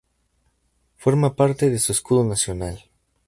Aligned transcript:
Forma 0.97 1.35
parte 1.35 1.69
de 1.69 1.77
su 1.77 1.91
escudo 1.91 2.23
nacional. 2.25 2.85